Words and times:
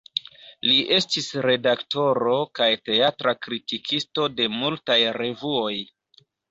Li 0.69 0.77
estis 0.95 1.27
redaktoro 1.47 2.35
kaj 2.61 2.71
teatra 2.89 3.37
kritikisto 3.45 4.29
de 4.41 4.53
multaj 4.59 5.01
revuoj. 5.25 5.75